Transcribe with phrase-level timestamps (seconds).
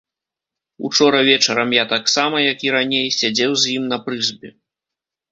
[0.87, 4.49] Учора вечарам я таксама, як і раней, сядзеў з ім на прызбе.